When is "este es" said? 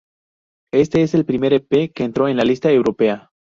0.73-1.13